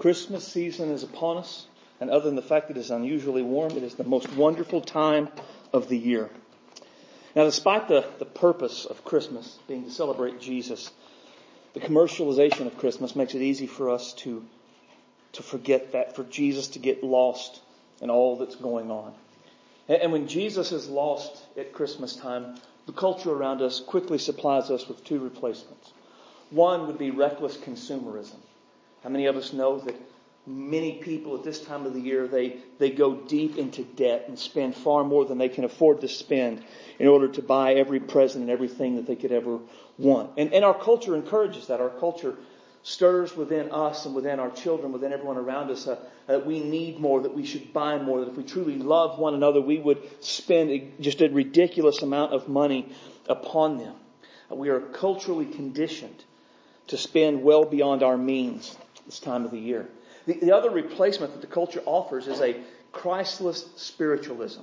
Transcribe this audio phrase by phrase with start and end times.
[0.00, 1.66] Christmas season is upon us,
[2.00, 4.80] and other than the fact that it is unusually warm, it is the most wonderful
[4.80, 5.28] time
[5.74, 6.30] of the year.
[7.36, 10.90] Now, despite the, the purpose of Christmas being to celebrate Jesus,
[11.74, 14.42] the commercialization of Christmas makes it easy for us to,
[15.32, 17.60] to forget that, for Jesus to get lost
[18.00, 19.12] in all that's going on.
[19.86, 22.54] And, and when Jesus is lost at Christmas time,
[22.86, 25.92] the culture around us quickly supplies us with two replacements.
[26.48, 28.38] One would be reckless consumerism.
[29.02, 29.94] How many of us know that
[30.46, 34.38] many people at this time of the year, they, they go deep into debt and
[34.38, 36.62] spend far more than they can afford to spend
[36.98, 39.58] in order to buy every present and everything that they could ever
[39.96, 40.32] want.
[40.36, 41.80] And, and our culture encourages that.
[41.80, 42.36] Our culture
[42.82, 46.98] stirs within us and within our children, within everyone around us, uh, that we need
[46.98, 50.02] more, that we should buy more, that if we truly love one another, we would
[50.22, 52.92] spend just a ridiculous amount of money
[53.28, 53.94] upon them.
[54.50, 56.24] We are culturally conditioned
[56.88, 58.76] to spend well beyond our means
[59.10, 59.88] this time of the year.
[60.26, 62.56] The, the other replacement that the culture offers is a
[62.92, 64.60] Christless spiritualism.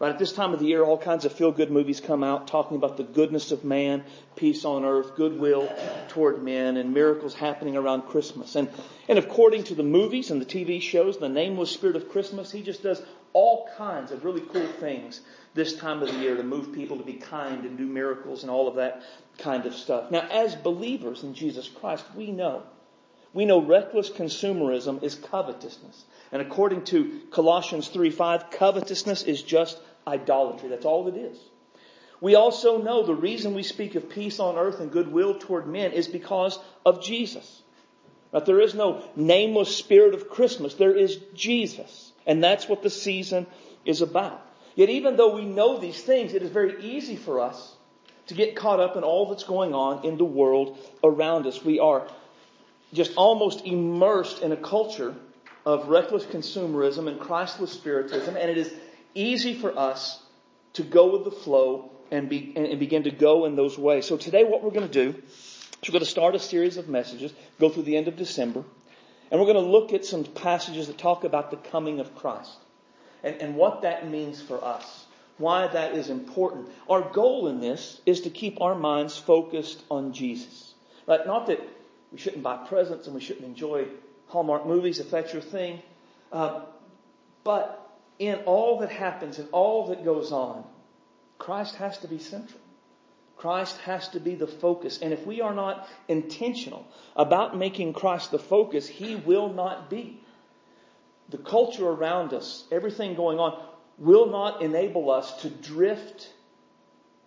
[0.00, 2.76] Right at this time of the year, all kinds of feel-good movies come out talking
[2.76, 4.02] about the goodness of man,
[4.34, 5.72] peace on earth, goodwill
[6.08, 8.56] toward men, and miracles happening around Christmas.
[8.56, 8.68] And,
[9.08, 12.62] and according to the movies and the TV shows, the nameless spirit of Christmas, he
[12.62, 13.00] just does
[13.32, 15.20] all kinds of really cool things
[15.54, 18.50] this time of the year to move people to be kind and do miracles and
[18.50, 19.02] all of that
[19.38, 20.10] kind of stuff.
[20.10, 22.64] Now, as believers in Jesus Christ, we know
[23.34, 26.04] we know reckless consumerism is covetousness.
[26.32, 30.68] And according to Colossians 3 5, covetousness is just idolatry.
[30.68, 31.36] That's all it is.
[32.20, 35.92] We also know the reason we speak of peace on earth and goodwill toward men
[35.92, 37.62] is because of Jesus.
[38.30, 40.74] But there is no nameless spirit of Christmas.
[40.74, 42.12] There is Jesus.
[42.26, 43.46] And that's what the season
[43.84, 44.40] is about.
[44.76, 47.76] Yet even though we know these things, it is very easy for us
[48.28, 51.64] to get caught up in all that's going on in the world around us.
[51.64, 52.08] We are
[52.94, 55.14] just almost immersed in a culture
[55.66, 58.72] of reckless consumerism and Christless spiritism, and it is
[59.14, 60.22] easy for us
[60.74, 64.06] to go with the flow and, be, and begin to go in those ways.
[64.06, 66.88] So today what we're going to do is we're going to start a series of
[66.88, 68.64] messages, go through the end of December,
[69.30, 72.56] and we're going to look at some passages that talk about the coming of Christ
[73.22, 75.06] and, and what that means for us,
[75.38, 76.68] why that is important.
[76.88, 80.74] Our goal in this is to keep our minds focused on Jesus.
[81.06, 81.26] Right?
[81.26, 81.60] Not that
[82.14, 83.88] we shouldn't buy presents and we shouldn't enjoy
[84.28, 85.82] Hallmark movies if that's your thing.
[86.30, 86.60] Uh,
[87.42, 90.62] but in all that happens and all that goes on,
[91.38, 92.60] Christ has to be central.
[93.36, 95.00] Christ has to be the focus.
[95.02, 96.86] And if we are not intentional
[97.16, 100.20] about making Christ the focus, He will not be.
[101.30, 103.60] The culture around us, everything going on,
[103.98, 106.32] will not enable us to drift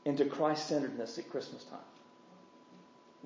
[0.05, 1.79] into Christ centeredness at Christmas time.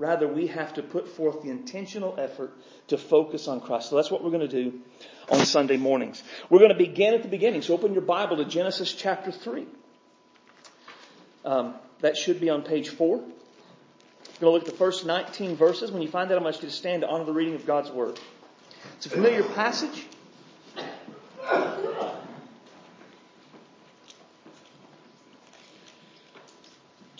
[0.01, 2.51] Rather, we have to put forth the intentional effort
[2.87, 3.91] to focus on Christ.
[3.91, 4.79] So that's what we're going to do
[5.29, 6.23] on Sunday mornings.
[6.49, 7.61] We're going to begin at the beginning.
[7.61, 9.67] So open your Bible to Genesis chapter 3.
[11.45, 13.17] Um, that should be on page 4.
[13.17, 13.31] We're going
[14.39, 15.91] to look at the first 19 verses.
[15.91, 17.53] When you find that, I'm going to ask you to stand to honor the reading
[17.53, 18.19] of God's Word.
[18.97, 20.07] It's a familiar passage.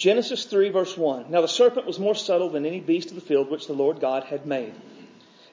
[0.02, 1.30] Genesis 3 verse 1.
[1.30, 4.00] Now the serpent was more subtle than any beast of the field which the Lord
[4.00, 4.74] God had made.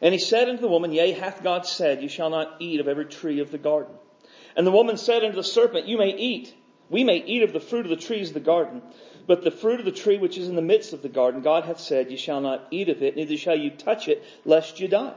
[0.01, 2.89] And he said unto the woman, Yea, hath God said, You shall not eat of
[2.89, 3.95] every tree of the garden.
[4.57, 6.55] And the woman said unto the serpent, You may eat.
[6.89, 8.81] We may eat of the fruit of the trees of the garden.
[9.27, 11.65] But the fruit of the tree which is in the midst of the garden, God
[11.65, 14.89] hath said, You shall not eat of it, neither shall you touch it, lest you
[14.89, 15.13] die.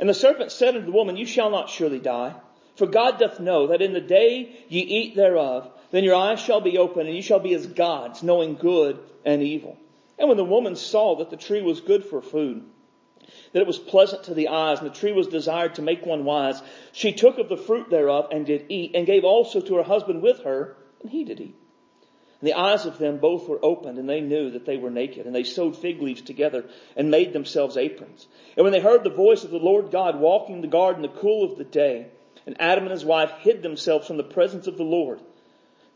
[0.00, 2.34] And the serpent said unto the woman, You shall not surely die.
[2.78, 6.60] For God doth know that in the day ye eat thereof, then your eyes shall
[6.60, 9.76] be open and ye shall be as gods, knowing good and evil.
[10.16, 12.62] And when the woman saw that the tree was good for food,
[13.52, 16.24] that it was pleasant to the eyes, and the tree was desired to make one
[16.24, 16.62] wise,
[16.92, 20.22] she took of the fruit thereof and did eat, and gave also to her husband
[20.22, 21.56] with her, and he did eat.
[22.40, 25.26] And the eyes of them both were opened, and they knew that they were naked,
[25.26, 26.64] and they sewed fig leaves together,
[26.94, 28.28] and made themselves aprons.
[28.56, 31.10] And when they heard the voice of the Lord God walking in the garden in
[31.10, 32.06] the cool of the day,
[32.48, 35.20] and Adam and his wife hid themselves from the presence of the Lord,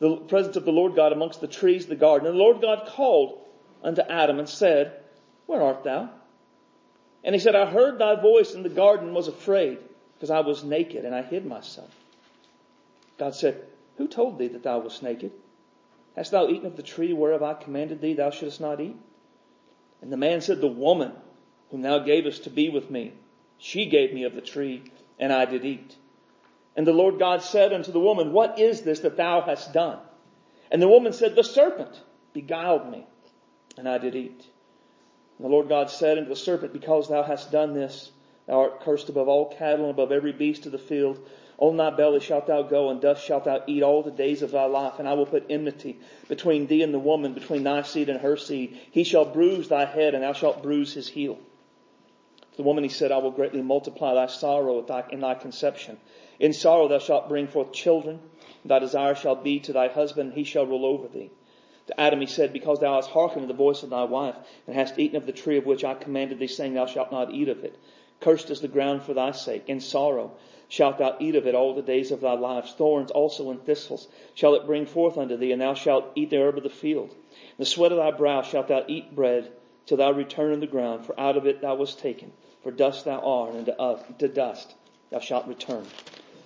[0.01, 2.29] the presence of the Lord God amongst the trees of the garden.
[2.29, 3.41] And the Lord God called
[3.83, 4.93] unto Adam and said,
[5.47, 6.11] Where art thou?
[7.25, 9.79] And he said, I heard thy voice in the garden was afraid,
[10.13, 11.89] because I was naked and I hid myself.
[13.17, 13.65] God said,
[13.97, 15.33] Who told thee that thou wast naked?
[16.17, 18.97] Hast thou eaten of the tree whereof I commanded thee thou shouldest not eat?
[20.03, 21.13] And the man said, The woman
[21.71, 23.15] whom thou gavest to be with me,
[23.57, 24.83] she gave me of the tree,
[25.19, 25.97] and I did eat.
[26.77, 29.99] And the Lord God said unto the woman, What is this that thou hast done?
[30.71, 32.01] And the woman said, The serpent
[32.33, 33.07] beguiled me,
[33.77, 34.47] and I did eat.
[35.39, 38.11] And the Lord God said unto the serpent, Because thou hast done this,
[38.47, 41.19] Thou art cursed above all cattle and above every beast of the field.
[41.59, 44.51] On thy belly shalt thou go, and dust shalt thou eat all the days of
[44.51, 44.99] thy life.
[44.99, 48.37] And I will put enmity between thee and the woman, between thy seed and her
[48.37, 48.79] seed.
[48.91, 51.39] He shall bruise thy head, and thou shalt bruise his heel.
[52.51, 55.99] To the woman he said, I will greatly multiply thy sorrow in thy conception.
[56.43, 58.19] In sorrow thou shalt bring forth children.
[58.65, 61.31] Thy desire shall be to thy husband, and he shall rule over thee.
[61.87, 64.35] To Adam he said, Because thou hast hearkened to the voice of thy wife,
[64.67, 67.33] and hast eaten of the tree of which I commanded thee, saying, Thou shalt not
[67.33, 67.77] eat of it.
[68.19, 69.63] Cursed is the ground for thy sake.
[69.69, 70.33] In sorrow
[70.67, 72.71] shalt thou eat of it all the days of thy life.
[72.71, 76.39] Thorns also and thistles shall it bring forth unto thee, and thou shalt eat the
[76.39, 77.11] herb of the field.
[77.11, 79.53] In the sweat of thy brow shalt thou eat bread
[79.87, 82.33] till thou return in the ground, for out of it thou wast taken.
[82.65, 84.75] For dust thou art, and to, to dust
[85.11, 85.87] thou shalt return.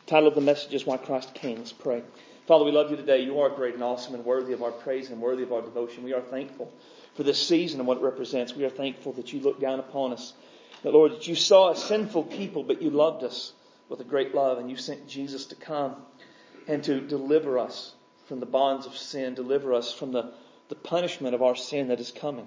[0.07, 1.59] Title of the message is Why Christ Came.
[1.59, 2.01] Let's pray.
[2.47, 3.23] Father, we love you today.
[3.25, 6.05] You are great and awesome and worthy of our praise and worthy of our devotion.
[6.05, 6.73] We are thankful
[7.17, 8.55] for this season and what it represents.
[8.55, 10.33] We are thankful that you looked down upon us
[10.85, 13.53] that Lord, that you saw us sinful people, but you loved us
[13.89, 15.97] with a great love and you sent Jesus to come
[16.69, 17.93] and to deliver us
[18.27, 20.33] from the bonds of sin, deliver us from the,
[20.69, 22.47] the punishment of our sin that is coming.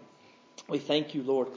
[0.70, 1.50] We thank you, Lord,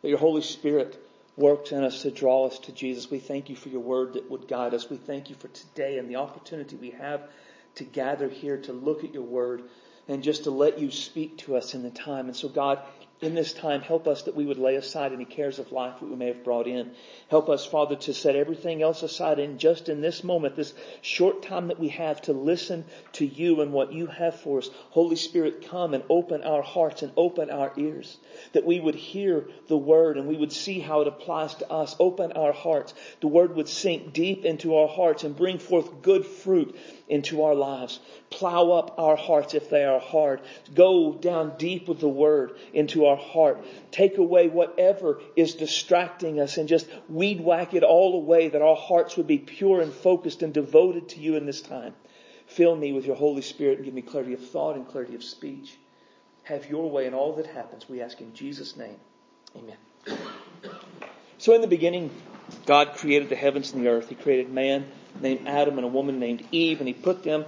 [0.00, 0.98] that your Holy Spirit
[1.40, 3.10] works in us to draw us to Jesus.
[3.10, 4.88] We thank you for your word that would guide us.
[4.88, 7.22] We thank you for today and the opportunity we have
[7.76, 9.62] to gather here to look at your word
[10.08, 12.26] and just to let you speak to us in the time.
[12.26, 12.80] And so God,
[13.22, 16.08] in this time, help us that we would lay aside any cares of life that
[16.08, 16.92] we may have brought in.
[17.28, 20.72] Help us, Father, to set everything else aside and just in this moment, this
[21.02, 24.70] short time that we have to listen to you and what you have for us.
[24.90, 28.16] Holy Spirit, come and open our hearts and open our ears
[28.52, 31.94] that we would hear the word and we would see how it applies to us.
[32.00, 32.94] Open our hearts.
[33.20, 36.74] The word would sink deep into our hearts and bring forth good fruit
[37.10, 37.98] into our lives.
[38.30, 40.40] Plow up our hearts if they are hard.
[40.74, 43.64] Go down deep with the word into our heart.
[43.90, 48.76] Take away whatever is distracting us and just weed whack it all away that our
[48.76, 51.94] hearts would be pure and focused and devoted to you in this time.
[52.46, 55.22] Fill me with your Holy Spirit and give me clarity of thought and clarity of
[55.22, 55.76] speech.
[56.44, 57.88] Have your way in all that happens.
[57.88, 58.96] We ask in Jesus' name.
[59.56, 59.76] Amen.
[61.38, 62.10] So in the beginning,
[62.66, 64.08] God created the heavens and the earth.
[64.08, 64.86] He created man
[65.20, 67.44] named Adam and a woman named Eve, and he put them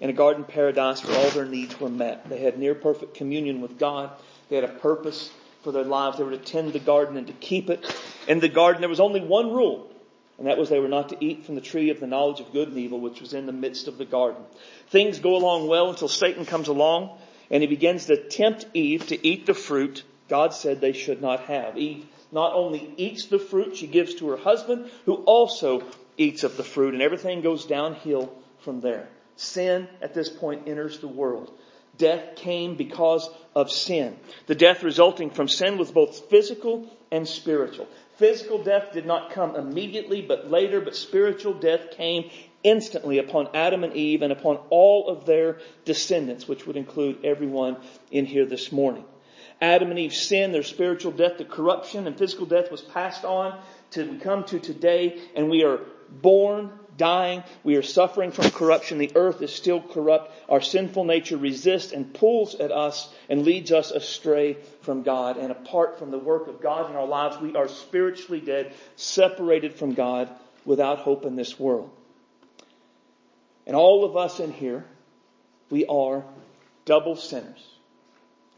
[0.00, 2.28] in a garden paradise where all their needs were met.
[2.28, 4.10] They had near perfect communion with God.
[4.48, 5.30] They had a purpose
[5.62, 6.18] for their lives.
[6.18, 7.84] They were to tend the garden and to keep it.
[8.26, 9.90] In the garden, there was only one rule,
[10.38, 12.52] and that was they were not to eat from the tree of the knowledge of
[12.52, 14.42] good and evil, which was in the midst of the garden.
[14.88, 17.18] Things go along well until Satan comes along
[17.50, 21.40] and he begins to tempt Eve to eat the fruit God said they should not
[21.40, 21.76] have.
[21.76, 25.82] Eve not only eats the fruit she gives to her husband, who also
[26.20, 29.08] eats of the fruit, and everything goes downhill from there.
[29.36, 31.50] Sin at this point enters the world.
[31.96, 34.16] Death came because of sin.
[34.46, 37.88] The death resulting from sin was both physical and spiritual.
[38.16, 42.30] Physical death did not come immediately, but later, but spiritual death came
[42.62, 47.78] instantly upon Adam and Eve and upon all of their descendants, which would include everyone
[48.10, 49.04] in here this morning.
[49.62, 53.58] Adam and Eve sinned, their spiritual death, the corruption and physical death was passed on
[53.90, 55.80] to come to today and we are
[56.10, 58.98] born, dying, we are suffering from corruption.
[58.98, 60.32] The earth is still corrupt.
[60.48, 65.38] Our sinful nature resists and pulls at us and leads us astray from God.
[65.38, 69.74] And apart from the work of God in our lives, we are spiritually dead, separated
[69.74, 70.28] from God,
[70.64, 71.90] without hope in this world.
[73.66, 74.84] And all of us in here,
[75.70, 76.24] we are
[76.84, 77.66] double sinners.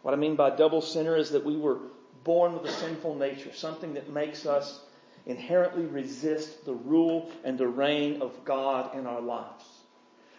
[0.03, 1.79] What I mean by double sinner is that we were
[2.25, 4.81] born with a sinful nature, something that makes us
[5.27, 9.65] inherently resist the rule and the reign of God in our lives.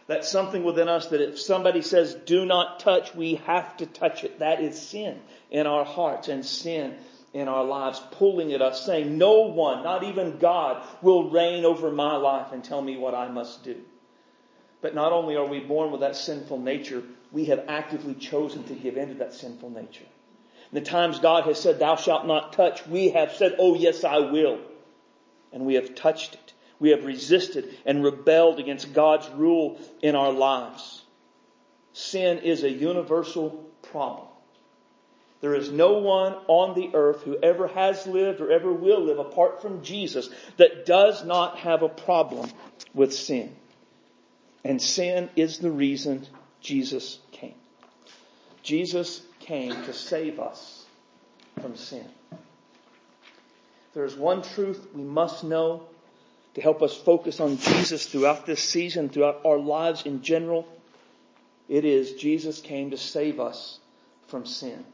[0.07, 4.23] That's something within us that if somebody says do not touch, we have to touch
[4.23, 4.39] it.
[4.39, 6.95] That is sin in our hearts and sin
[7.33, 11.91] in our lives, pulling at us, saying no one, not even God, will reign over
[11.91, 13.77] my life and tell me what I must do.
[14.81, 18.75] But not only are we born with that sinful nature, we have actively chosen to
[18.75, 20.05] give in to that sinful nature.
[20.71, 24.03] In the times God has said, thou shalt not touch, we have said, oh yes,
[24.03, 24.59] I will
[25.53, 26.53] and we have touched it.
[26.79, 31.03] We have resisted and rebelled against God's rule in our lives.
[31.93, 33.51] Sin is a universal
[33.83, 34.27] problem.
[35.39, 39.19] There is no one on the earth who ever has lived or ever will live
[39.19, 42.50] apart from Jesus that does not have a problem
[42.93, 43.53] with sin.
[44.63, 46.25] And sin is the reason
[46.62, 47.55] Jesus came.
[48.63, 50.86] Jesus came to save us
[51.62, 52.07] from sin.
[53.93, 55.83] There's one truth we must know
[56.55, 60.67] to help us focus on Jesus throughout this season, throughout our lives in general.
[61.69, 63.79] It is Jesus came to save us
[64.27, 64.73] from sin.
[64.73, 64.85] And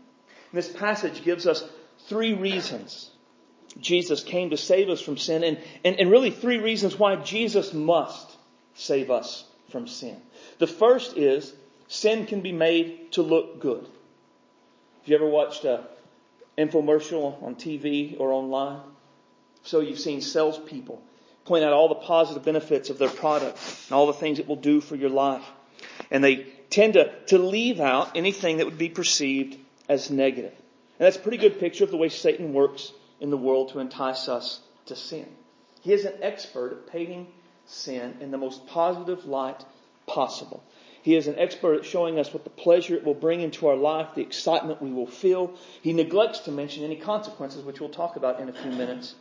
[0.53, 1.63] this passage gives us
[2.07, 3.11] three reasons
[3.79, 7.73] Jesus came to save us from sin and, and, and really three reasons why Jesus
[7.73, 8.29] must
[8.73, 10.19] save us from sin.
[10.57, 11.53] The first is
[11.87, 13.81] sin can be made to look good.
[13.81, 15.85] Have you ever watched a
[16.59, 18.81] infomercial on TV or online?
[19.63, 21.01] So you've seen salespeople
[21.45, 24.55] point out all the positive benefits of their product and all the things it will
[24.55, 25.43] do for your life.
[26.11, 29.57] And they tend to, to leave out anything that would be perceived
[29.89, 30.53] as negative.
[30.53, 33.79] And that's a pretty good picture of the way Satan works in the world to
[33.79, 35.25] entice us to sin.
[35.81, 37.27] He is an expert at painting
[37.65, 39.63] sin in the most positive light
[40.05, 40.63] possible.
[41.01, 43.75] He is an expert at showing us what the pleasure it will bring into our
[43.75, 45.53] life, the excitement we will feel.
[45.81, 49.15] He neglects to mention any consequences, which we'll talk about in a few minutes.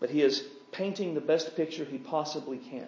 [0.00, 2.86] But he is painting the best picture he possibly can.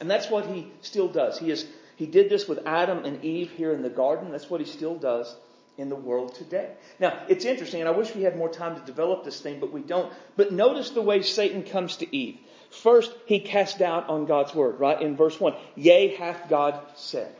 [0.00, 1.38] And that's what he still does.
[1.38, 4.30] He is, he did this with Adam and Eve here in the garden.
[4.30, 5.34] That's what he still does
[5.76, 6.70] in the world today.
[6.98, 9.72] Now, it's interesting, and I wish we had more time to develop this thing, but
[9.72, 10.12] we don't.
[10.36, 12.38] But notice the way Satan comes to Eve.
[12.70, 15.00] First, he cast doubt on God's word, right?
[15.00, 15.54] In verse 1.
[15.74, 17.34] Yea, hath God said.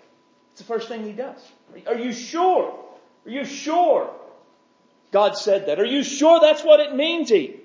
[0.53, 1.41] It's the first thing he does.
[1.87, 2.79] Are you sure?
[3.27, 4.11] Are you sure?
[5.13, 5.79] God said that.
[5.79, 7.61] Are you sure that's what it means, Eve?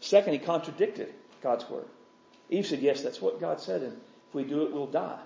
[0.00, 1.86] Second, he contradicted God's word.
[2.50, 3.92] Eve said, yes, that's what God said, and
[4.28, 5.18] if we do it, we'll die.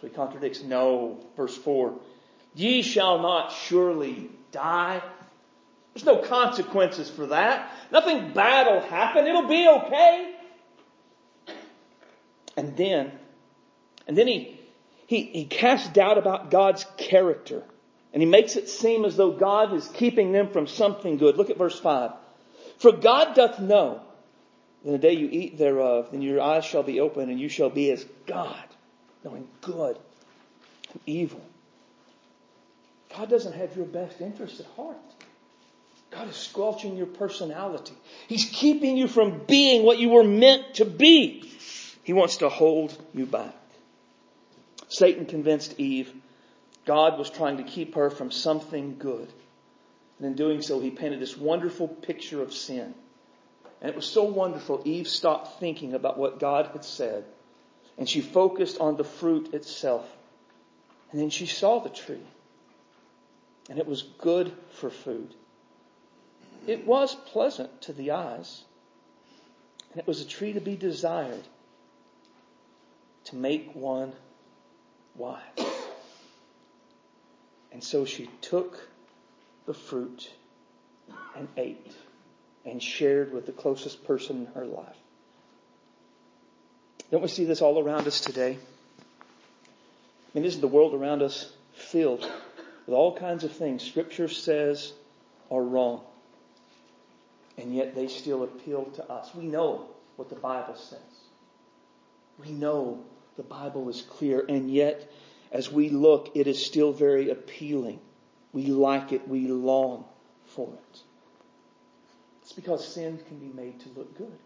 [0.00, 1.18] So he contradicts, no.
[1.36, 1.94] Verse 4.
[2.54, 5.02] Ye shall not surely die.
[5.94, 7.72] There's no consequences for that.
[7.90, 9.26] Nothing bad will happen.
[9.26, 10.34] It'll be okay.
[12.56, 13.10] And then,
[14.06, 14.60] and then he,
[15.06, 17.62] he, he casts doubt about God's character.
[18.12, 21.36] And he makes it seem as though God is keeping them from something good.
[21.36, 22.12] Look at verse 5.
[22.78, 24.00] For God doth know
[24.84, 27.70] that the day you eat thereof, then your eyes shall be open and you shall
[27.70, 28.64] be as God,
[29.24, 29.98] knowing good
[30.92, 31.42] and evil.
[33.16, 34.96] God doesn't have your best interest at heart.
[36.10, 37.94] God is squelching your personality.
[38.26, 41.52] He's keeping you from being what you were meant to be.
[42.02, 43.54] He wants to hold you back.
[44.88, 46.12] Satan convinced Eve
[46.84, 49.28] God was trying to keep her from something good.
[50.18, 52.94] And in doing so, he painted this wonderful picture of sin.
[53.80, 57.24] And it was so wonderful, Eve stopped thinking about what God had said.
[57.96, 60.06] And she focused on the fruit itself.
[61.12, 62.26] And then she saw the tree.
[63.68, 65.34] And it was good for food.
[66.66, 68.64] It was pleasant to the eyes,
[69.90, 71.42] and it was a tree to be desired
[73.24, 74.12] to make one
[75.16, 75.40] wise.
[77.72, 78.88] And so she took
[79.66, 80.30] the fruit
[81.36, 81.94] and ate
[82.64, 84.96] and shared with the closest person in her life.
[87.10, 88.58] Don't we see this all around us today?
[88.58, 92.20] I mean, isn't the world around us filled
[92.86, 94.92] with all kinds of things Scripture says
[95.50, 96.02] are wrong?
[97.58, 99.34] And yet they still appeal to us.
[99.34, 100.98] We know what the Bible says.
[102.38, 103.04] We know
[103.36, 105.10] the Bible is clear, and yet
[105.52, 108.00] as we look, it is still very appealing.
[108.52, 110.04] We like it, we long
[110.46, 111.00] for it.
[112.42, 114.38] It's because sin can be made to look good.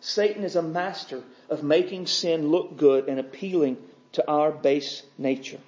[0.00, 3.76] Satan is a master of making sin look good and appealing
[4.12, 5.60] to our base nature.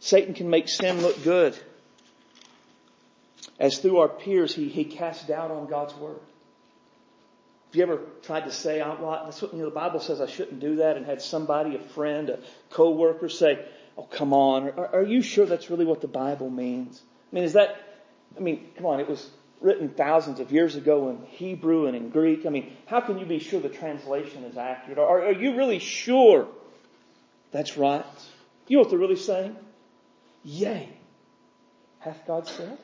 [0.00, 1.56] Satan can make sin look good
[3.58, 6.20] as through our peers, he, he casts doubt on God's word.
[7.66, 10.20] Have you ever tried to say, oh, well, that's what you know, the Bible says
[10.20, 12.38] I shouldn't do that, and had somebody, a friend, a
[12.70, 13.64] co-worker say,
[13.98, 17.02] oh, come on, are, are you sure that's really what the Bible means?
[17.32, 17.76] I mean, is that,
[18.36, 19.28] I mean, come on, it was
[19.60, 22.46] written thousands of years ago in Hebrew and in Greek.
[22.46, 24.98] I mean, how can you be sure the translation is accurate?
[24.98, 26.46] Are, are you really sure
[27.52, 28.04] that's right?
[28.68, 29.56] You know what they're really saying?
[30.44, 30.88] Yea,
[32.00, 32.78] hath God said?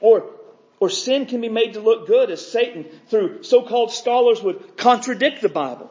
[0.00, 0.30] Or,
[0.80, 5.42] or sin can be made to look good as Satan, through so-called scholars, would contradict
[5.42, 5.90] the Bible.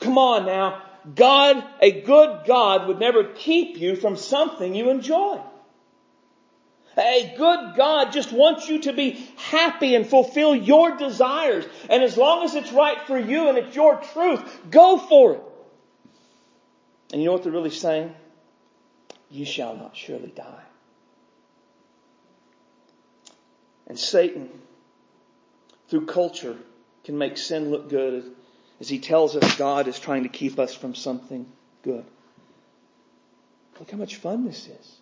[0.00, 0.82] Come on now.
[1.14, 5.40] God, a good God, would never keep you from something you enjoy.
[6.96, 11.66] A good God just wants you to be happy and fulfill your desires.
[11.90, 15.40] And as long as it's right for you and it's your truth, go for it.
[17.12, 18.14] And you know what they're really saying?
[19.30, 20.62] You shall not surely die.
[23.86, 24.48] And Satan,
[25.88, 26.56] through culture,
[27.04, 28.32] can make sin look good
[28.80, 31.46] as he tells us God is trying to keep us from something
[31.82, 32.04] good.
[33.78, 34.96] Look how much fun this is.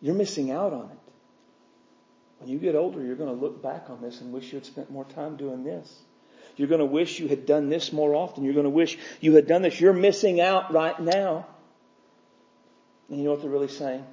[0.00, 0.98] You're missing out on it.
[2.38, 4.66] When you get older, you're going to look back on this and wish you had
[4.66, 5.94] spent more time doing this.
[6.56, 8.44] You're going to wish you had done this more often.
[8.44, 9.80] You're going to wish you had done this.
[9.80, 11.46] You're missing out right now.
[13.08, 14.04] And you know what they're really saying?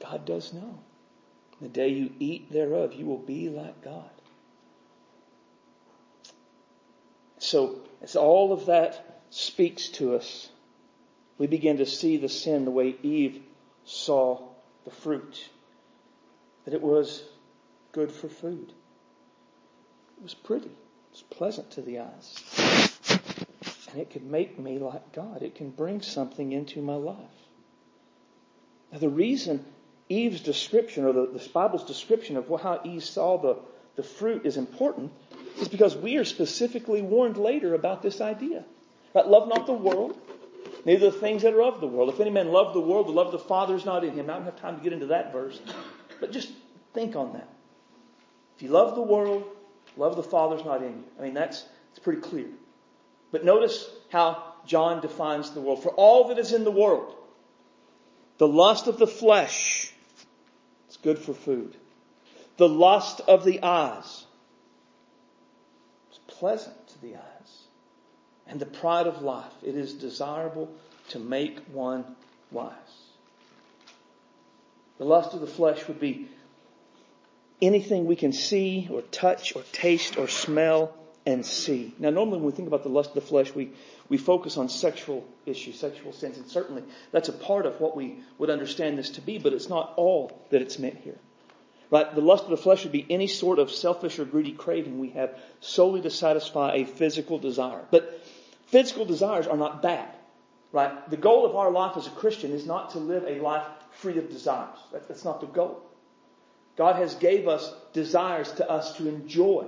[0.00, 0.78] God does know.
[1.60, 4.10] The day you eat thereof, you will be like God.
[7.38, 10.48] So, as all of that speaks to us,
[11.36, 13.42] we begin to see the sin the way Eve
[13.84, 14.40] saw
[14.84, 15.48] the fruit.
[16.64, 17.22] That it was
[17.92, 18.72] good for food.
[20.18, 20.66] It was pretty.
[20.66, 22.44] It was pleasant to the eyes.
[23.90, 25.42] And it could make me like God.
[25.42, 27.16] It can bring something into my life.
[28.92, 29.64] Now, the reason
[30.08, 33.58] Eve's description, or the, the Bible's description of how Eve saw the,
[33.96, 35.12] the fruit is important,
[35.60, 38.64] is because we are specifically warned later about this idea.
[39.14, 39.26] Right?
[39.26, 40.16] Love not the world,
[40.84, 42.08] neither the things that are of the world.
[42.08, 44.30] If any man love the world, the love of the Father is not in him.
[44.30, 45.60] I don't have time to get into that verse,
[46.20, 46.50] but just
[46.94, 47.48] think on that.
[48.56, 49.44] If you love the world,
[49.96, 51.04] love the Father is not in you.
[51.18, 52.46] I mean, that's, it's pretty clear.
[53.30, 55.82] But notice how John defines the world.
[55.82, 57.14] For all that is in the world,
[58.38, 59.92] the lust of the flesh,
[60.98, 61.76] it's good for food.
[62.56, 64.24] The lust of the eyes,
[66.08, 67.62] it's pleasant to the eyes.
[68.46, 70.70] And the pride of life, it is desirable
[71.10, 72.04] to make one
[72.50, 72.72] wise.
[74.96, 76.28] The lust of the flesh would be
[77.60, 80.94] anything we can see or touch or taste or smell
[81.28, 81.94] and see.
[81.98, 83.72] Now, normally when we think about the lust of the flesh, we,
[84.08, 86.82] we focus on sexual issues, sexual sins, and certainly
[87.12, 90.42] that's a part of what we would understand this to be, but it's not all
[90.48, 91.18] that it's meant here.
[91.90, 92.14] Right?
[92.14, 95.10] The lust of the flesh would be any sort of selfish or greedy craving we
[95.10, 97.84] have solely to satisfy a physical desire.
[97.90, 98.24] But
[98.68, 100.08] physical desires are not bad.
[100.72, 101.10] Right?
[101.10, 104.16] The goal of our life as a Christian is not to live a life free
[104.16, 104.78] of desires.
[104.92, 105.82] That's not the goal.
[106.76, 109.66] God has gave us desires to us to enjoy.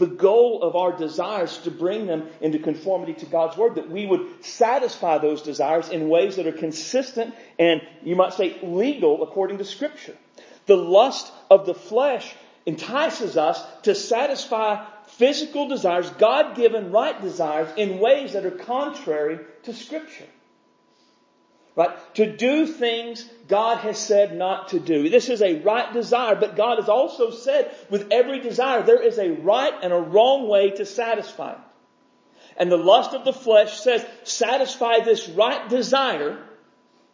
[0.00, 4.06] The goal of our desires to bring them into conformity to God's Word, that we
[4.06, 9.58] would satisfy those desires in ways that are consistent and, you might say, legal according
[9.58, 10.16] to Scripture.
[10.64, 17.98] The lust of the flesh entices us to satisfy physical desires, God-given right desires, in
[17.98, 20.26] ways that are contrary to Scripture.
[21.76, 21.90] Right?
[22.14, 25.08] To do things God has said not to do.
[25.08, 29.18] This is a right desire, but God has also said with every desire there is
[29.18, 31.58] a right and a wrong way to satisfy it.
[32.56, 36.38] And the lust of the flesh says satisfy this right desire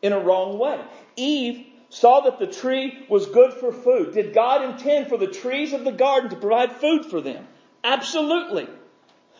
[0.02, 0.80] in a wrong way.
[1.16, 4.14] Eve saw that the tree was good for food.
[4.14, 7.46] Did God intend for the trees of the garden to provide food for them?
[7.84, 8.66] Absolutely.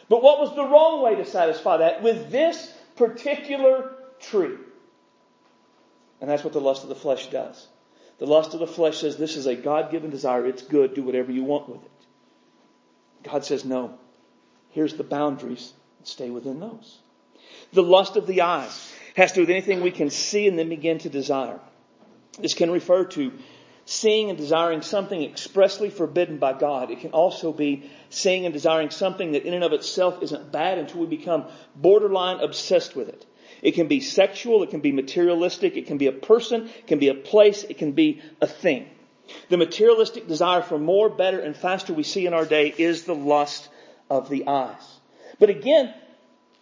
[0.08, 2.02] But what was the wrong way to satisfy that?
[2.02, 4.56] With this particular tree.
[6.20, 7.68] And that's what the lust of the flesh does.
[8.18, 10.46] The lust of the flesh says this is a God given desire.
[10.46, 10.94] It's good.
[10.94, 11.90] Do whatever you want with it.
[13.24, 13.98] God says no.
[14.70, 15.72] Here's the boundaries.
[16.04, 16.98] Stay within those.
[17.72, 20.68] The lust of the eyes has to do with anything we can see and then
[20.68, 21.60] begin to desire.
[22.38, 23.32] This can refer to
[23.86, 26.90] seeing and desiring something expressly forbidden by God.
[26.90, 30.78] It can also be seeing and desiring something that in and of itself isn't bad
[30.78, 33.24] until we become borderline obsessed with it.
[33.62, 36.98] It can be sexual, it can be materialistic, it can be a person, it can
[36.98, 38.88] be a place, it can be a thing.
[39.48, 43.14] The materialistic desire for more, better, and faster we see in our day is the
[43.14, 43.68] lust
[44.08, 44.98] of the eyes.
[45.38, 45.94] But again,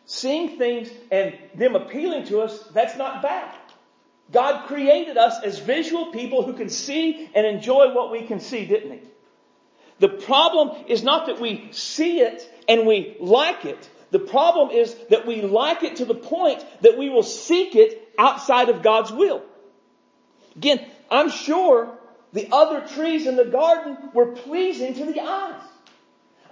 [0.07, 3.55] seeing things and them appealing to us, that's not bad.
[4.33, 8.65] God created us as visual people who can see and enjoy what we can see,
[8.65, 9.01] didn't He?
[10.01, 13.91] The problem is not that we see it and we like it.
[14.11, 18.13] The problem is that we like it to the point that we will seek it
[18.19, 19.43] outside of God's will.
[20.57, 21.99] Again, I'm sure
[22.33, 25.61] the other trees in the garden were pleasing to the eyes.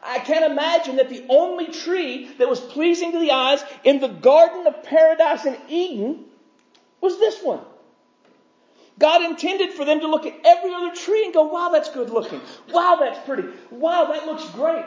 [0.03, 4.09] I can't imagine that the only tree that was pleasing to the eyes in the
[4.09, 6.25] garden of paradise in Eden
[7.01, 7.61] was this one.
[8.99, 12.11] God intended for them to look at every other tree and go, wow, that's good
[12.11, 12.41] looking.
[12.71, 13.49] Wow, that's pretty.
[13.71, 14.85] Wow, that looks great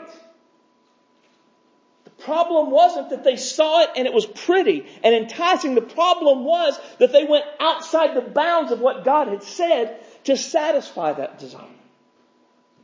[2.18, 5.74] problem wasn't that they saw it and it was pretty and enticing.
[5.74, 10.36] The problem was that they went outside the bounds of what God had said to
[10.36, 11.64] satisfy that desire.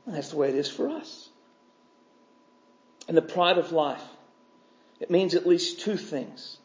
[0.07, 1.29] And that's the way it is for us.
[3.09, 4.03] And the pride of life,
[5.01, 6.57] it means at least two things.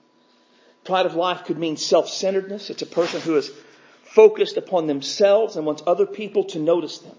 [0.83, 2.69] Pride of life could mean self-centeredness.
[2.69, 3.51] It's a person who is
[4.03, 7.15] focused upon themselves and wants other people to notice them.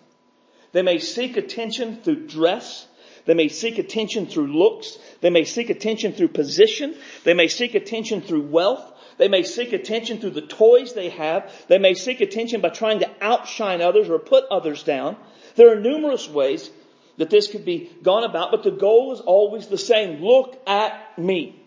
[0.73, 2.88] They may seek attention through dress,
[3.29, 4.97] they may seek attention through looks.
[5.21, 6.97] They may seek attention through position.
[7.25, 8.91] They may seek attention through wealth.
[9.19, 11.53] They may seek attention through the toys they have.
[11.69, 15.19] They may seek attention by trying to outshine others or put others down.
[15.57, 16.71] There are numerous ways
[17.19, 20.25] that this could be gone about, but the goal is always the same.
[20.25, 21.63] Look at me.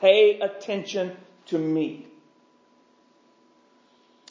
[0.00, 1.16] Pay attention
[1.46, 2.08] to me.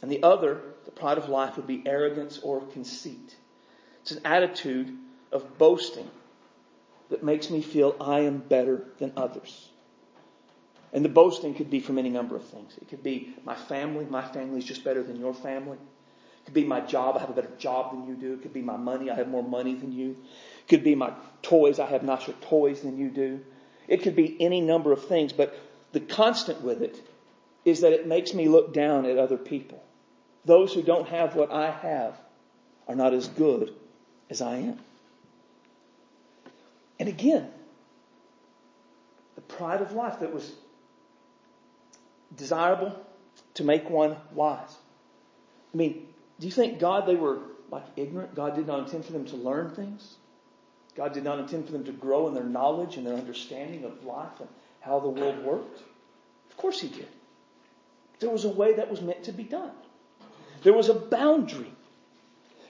[0.02, 3.38] And the other, the pride of life, would be arrogance or conceit.
[4.02, 4.98] It's an attitude
[5.32, 6.10] of boasting
[7.12, 9.70] that makes me feel I am better than others.
[10.94, 12.74] And the boasting could be from any number of things.
[12.82, 15.78] It could be my family, my family is just better than your family.
[15.78, 18.34] It could be my job, I have a better job than you do.
[18.34, 20.18] It could be my money, I have more money than you.
[20.62, 23.42] It could be my toys, I have nicer toys than you do.
[23.88, 25.58] It could be any number of things, but
[25.92, 26.98] the constant with it
[27.66, 29.84] is that it makes me look down at other people.
[30.46, 32.18] Those who don't have what I have
[32.88, 33.74] are not as good
[34.30, 34.80] as I am.
[37.02, 37.50] And again,
[39.34, 40.54] the pride of life that was
[42.38, 42.96] desirable
[43.56, 44.78] to make one wise.
[45.74, 46.06] I mean,
[46.40, 47.40] do you think God, they were
[47.72, 48.36] like ignorant?
[48.36, 50.18] God did not intend for them to learn things?
[50.96, 54.06] God did not intend for them to grow in their knowledge and their understanding of
[54.06, 54.50] life and
[54.82, 55.82] how the world worked?
[56.52, 57.08] Of course He did.
[58.20, 59.72] There was a way that was meant to be done.
[60.62, 61.74] There was a boundary.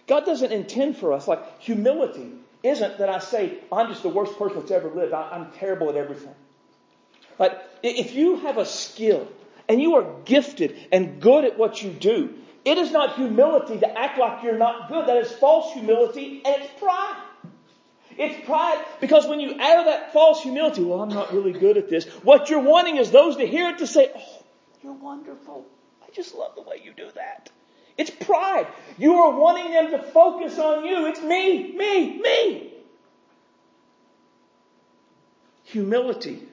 [0.08, 2.32] God doesn't intend for us, like humility
[2.64, 5.14] isn't that I say, I'm just the worst person that's ever lived.
[5.14, 6.36] I, am terrible at everything.
[7.38, 9.28] But if you have a skill
[9.68, 14.00] and you are gifted and good at what you do, it is not humility to
[14.00, 15.08] act like you're not good.
[15.08, 17.24] That is false humility and it's pride.
[18.18, 21.90] It's pride because when you add that false humility, well, I'm not really good at
[21.90, 22.06] this.
[22.24, 24.44] What you're wanting is those to hear it to say, oh,
[24.84, 25.66] you're wonderful.
[26.04, 27.50] I just love the way you do that.
[27.98, 28.68] It's pride.
[28.98, 31.08] You are wanting them to focus on you.
[31.08, 32.74] It's me, me, me.
[35.64, 36.44] Humility.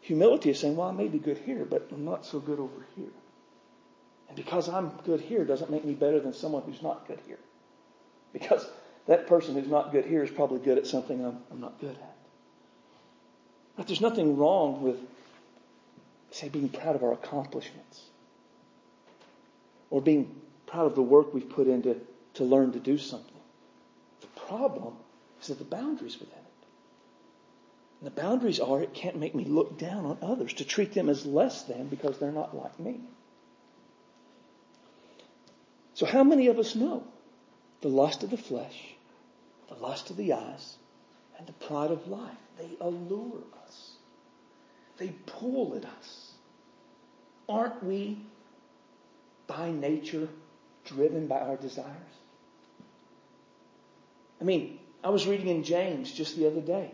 [0.00, 2.86] Humility is saying, well, I may be good here, but I'm not so good over
[2.96, 3.12] here.
[4.28, 7.38] And because I'm good here doesn't make me better than someone who's not good here.
[8.32, 8.66] Because
[9.06, 11.96] that person who's not good here is probably good at something I'm, I'm not good
[11.96, 12.16] at.
[13.76, 14.96] But there's nothing wrong with,
[16.30, 18.02] say, being proud of our accomplishments
[19.90, 20.34] or being
[20.66, 22.00] proud of the work we've put into
[22.34, 23.30] to learn to do something.
[24.20, 24.94] The problem
[25.40, 26.66] is that the boundaries within it.
[28.00, 31.08] And the boundaries are it can't make me look down on others, to treat them
[31.08, 33.00] as less than because they're not like me.
[35.94, 37.04] So how many of us know
[37.80, 38.94] the lust of the flesh,
[39.68, 40.76] the lust of the eyes,
[41.38, 42.36] and the pride of life?
[42.58, 43.92] They allure us.
[44.98, 46.32] They pull at us.
[47.48, 48.18] Aren't we
[49.56, 50.28] by nature
[50.84, 51.88] driven by our desires?
[54.40, 56.90] I mean, I was reading in James just the other day,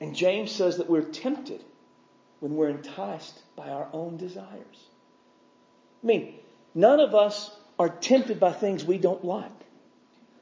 [0.00, 1.62] and James says that we're tempted
[2.40, 4.88] when we're enticed by our own desires.
[6.02, 6.34] I mean,
[6.74, 9.50] none of us are tempted by things we don't like.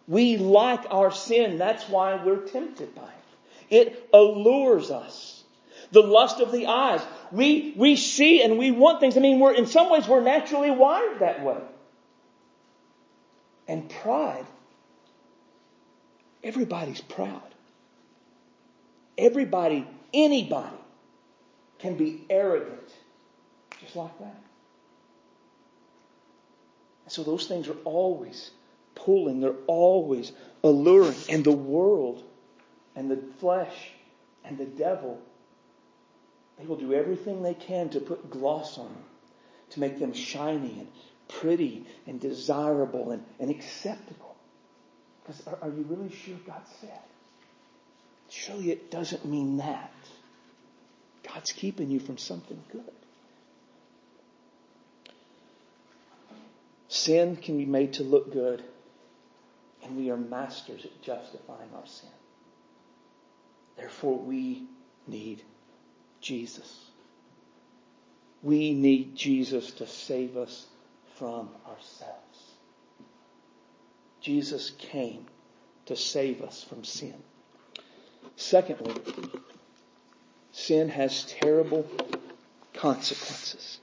[0.09, 1.59] We like our sin.
[1.59, 3.03] That's why we're tempted by
[3.71, 3.89] it.
[3.89, 5.42] It allures us.
[5.93, 7.01] The lust of the eyes.
[7.31, 9.17] We, we see and we want things.
[9.17, 11.61] I mean, we're, in some ways, we're naturally wired that way.
[13.69, 14.47] And pride.
[16.43, 17.43] Everybody's proud.
[19.17, 20.77] Everybody, anybody
[21.79, 22.91] can be arrogant
[23.81, 24.41] just like that.
[27.09, 28.51] So those things are always
[28.95, 31.17] pulling, they're always alluring.
[31.29, 32.23] And the world
[32.97, 33.75] and the flesh
[34.45, 35.21] and the devil,
[36.63, 39.05] they will do everything they can to put gloss on them,
[39.71, 40.89] to make them shiny and
[41.27, 44.37] pretty and desirable and, and acceptable.
[45.23, 47.01] Because are, are you really sure God said?
[48.29, 49.93] Surely it doesn't mean that.
[51.33, 52.83] God's keeping you from something good.
[56.89, 58.63] Sin can be made to look good,
[59.83, 62.11] and we are masters at justifying our sin.
[63.77, 64.65] Therefore, we
[65.07, 65.43] need
[66.23, 66.87] Jesus.
[68.43, 70.67] We need Jesus to save us
[71.17, 72.39] from ourselves.
[74.21, 75.27] Jesus came
[75.87, 77.15] to save us from sin.
[78.37, 78.95] Secondly,
[80.53, 81.87] sin has terrible
[82.73, 83.81] consequences.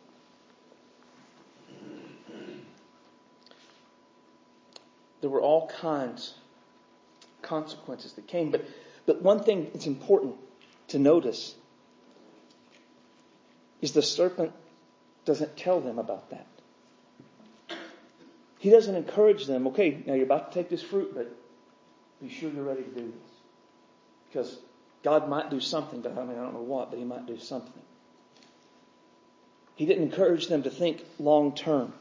[5.22, 6.34] there were all kinds
[7.22, 8.52] of consequences that came.
[8.52, 8.66] But,
[9.06, 10.36] but one thing that's important
[10.90, 11.56] to notice
[13.82, 14.52] is the serpent
[15.26, 16.48] doesn't tell them about that.
[18.60, 21.34] He doesn't encourage them, okay, now you're about to take this fruit, but
[22.22, 23.32] be sure you're ready to do this.
[24.28, 24.60] Because
[25.04, 27.40] God might do something, but I mean, I don't know what, but He might do
[27.40, 27.72] something.
[29.76, 31.94] He didn't encourage them to think long term.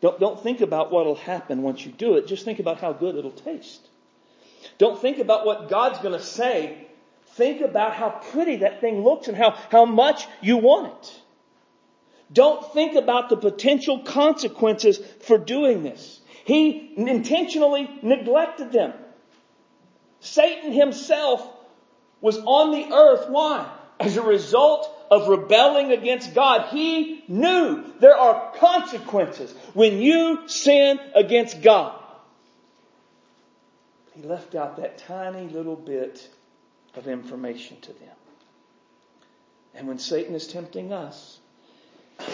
[0.00, 2.28] Don't, don't think about what will happen once you do it.
[2.28, 3.80] Just think about how good it'll taste.
[4.78, 6.83] Don't think about what God's going to say.
[7.34, 11.20] Think about how pretty that thing looks and how, how much you want it.
[12.32, 16.20] Don't think about the potential consequences for doing this.
[16.44, 18.92] He intentionally neglected them.
[20.20, 21.46] Satan himself
[22.20, 23.28] was on the earth.
[23.28, 23.68] Why?
[23.98, 26.68] As a result of rebelling against God.
[26.70, 32.00] He knew there are consequences when you sin against God.
[34.14, 36.28] He left out that tiny little bit
[36.96, 38.16] of information to them.
[39.74, 41.38] And when Satan is tempting us,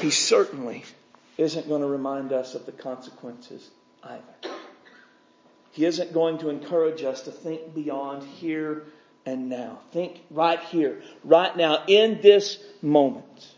[0.00, 0.84] he certainly
[1.38, 3.70] isn't going to remind us of the consequences
[4.02, 4.54] either.
[5.72, 8.84] He isn't going to encourage us to think beyond here
[9.24, 9.78] and now.
[9.92, 13.48] Think right here, right now, in this moment.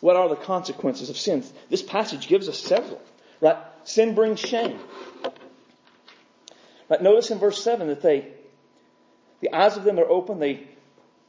[0.00, 1.44] What are the consequences of sin?
[1.70, 3.00] This passage gives us several.
[3.40, 3.56] Right?
[3.84, 4.78] Sin brings shame.
[6.88, 7.02] Right?
[7.02, 8.28] Notice in verse 7 that they,
[9.40, 10.66] the eyes of them are open, they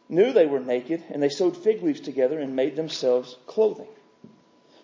[0.07, 3.87] knew they were naked, and they sewed fig leaves together and made themselves clothing.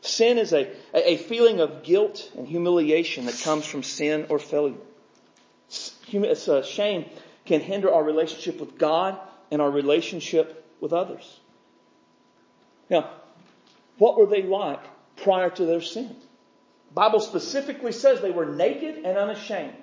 [0.02, 4.76] Sin is a, a feeling of guilt and humiliation that comes from sin or failure.
[6.14, 7.06] A uh, shame
[7.46, 11.40] can hinder our relationship with God and our relationship with others.
[12.90, 13.10] Now,
[13.98, 14.84] what were they like
[15.18, 16.16] prior to their sin?
[16.94, 19.76] Bible specifically says they were naked and unashamed.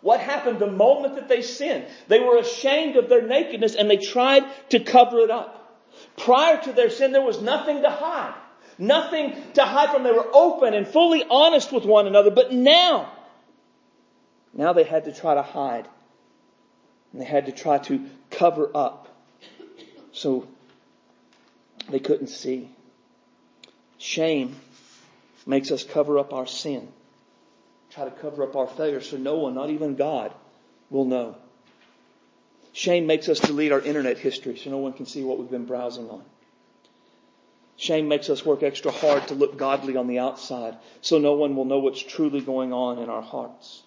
[0.00, 1.86] What happened the moment that they sinned?
[2.06, 5.58] They were ashamed of their nakedness and they tried to cover it up.
[6.16, 8.34] Prior to their sin, there was nothing to hide.
[8.78, 10.04] Nothing to hide from.
[10.04, 12.30] They were open and fully honest with one another.
[12.30, 13.12] But now,
[14.52, 15.88] now they had to try to hide.
[17.12, 19.08] And they had to try to cover up.
[20.12, 20.46] So
[21.90, 22.70] they couldn't see.
[23.98, 24.54] Shame
[25.44, 26.88] makes us cover up our sin.
[27.90, 30.32] Try to cover up our failure so no one, not even God,
[30.90, 31.36] will know.
[32.72, 35.64] Shame makes us delete our internet history so no one can see what we've been
[35.64, 36.22] browsing on.
[37.76, 41.56] Shame makes us work extra hard to look godly on the outside so no one
[41.56, 43.82] will know what's truly going on in our hearts.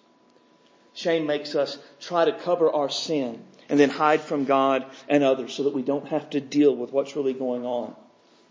[0.94, 5.54] Shame makes us try to cover our sin and then hide from God and others
[5.54, 7.94] so that we don't have to deal with what's really going on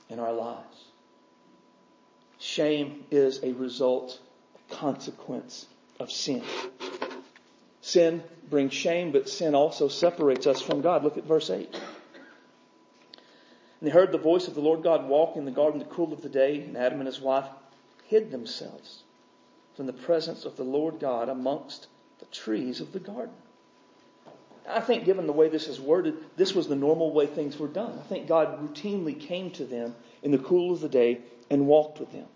[0.10, 0.86] in our lives.
[2.40, 4.20] Shame is a result,
[4.72, 5.66] consequence
[6.00, 6.44] of sin.
[7.82, 11.04] Sin brings shame, but sin also separates us from God.
[11.04, 11.74] Look at verse 8.
[13.82, 15.94] And they heard the voice of the Lord God walk in the garden in the
[15.94, 17.48] cool of the day, and Adam and his wife
[18.08, 19.04] hid themselves
[19.76, 21.88] from the presence of the Lord God amongst
[22.20, 23.34] the trees of the garden.
[24.70, 27.68] I think, given the way this is worded, this was the normal way things were
[27.68, 27.98] done.
[27.98, 32.00] I think God routinely came to them in the cool of the day and walked
[32.00, 32.28] with them.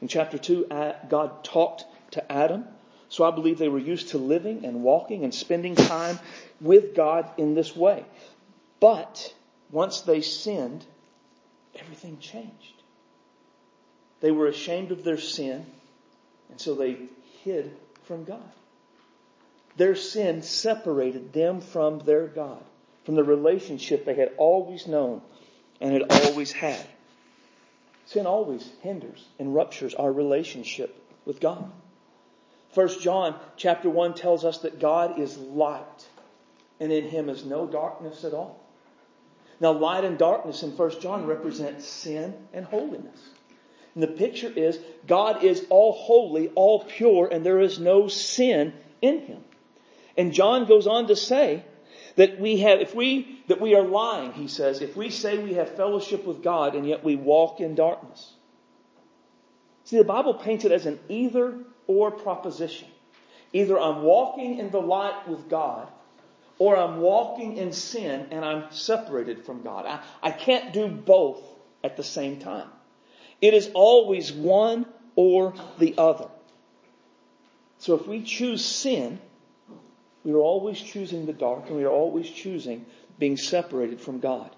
[0.00, 0.66] In chapter 2,
[1.08, 2.64] God talked to Adam.
[3.08, 6.18] So I believe they were used to living and walking and spending time
[6.60, 8.04] with God in this way.
[8.80, 9.34] But
[9.70, 10.84] once they sinned,
[11.74, 12.74] everything changed.
[14.20, 15.64] They were ashamed of their sin,
[16.50, 16.98] and so they
[17.44, 18.52] hid from God.
[19.76, 22.62] Their sin separated them from their God,
[23.04, 25.22] from the relationship they had always known
[25.80, 26.84] and had always had.
[28.08, 31.70] Sin always hinders and ruptures our relationship with God.
[32.72, 36.08] First John chapter 1 tells us that God is light
[36.80, 38.58] and in him is no darkness at all.
[39.60, 43.20] Now, light and darkness in 1 John represent sin and holiness.
[43.92, 48.72] And the picture is God is all holy, all pure, and there is no sin
[49.02, 49.44] in him.
[50.16, 51.62] And John goes on to say
[52.18, 55.54] that we have, if we, that we are lying, he says, if we say we
[55.54, 58.34] have fellowship with God and yet we walk in darkness.
[59.84, 62.88] See, the Bible paints it as an either or proposition.
[63.52, 65.88] Either I'm walking in the light with God
[66.58, 69.86] or I'm walking in sin and I'm separated from God.
[69.86, 71.40] I, I can't do both
[71.84, 72.66] at the same time.
[73.40, 76.26] It is always one or the other.
[77.78, 79.20] So if we choose sin,
[80.24, 82.86] we are always choosing the dark and we are always choosing
[83.18, 84.50] being separated from God.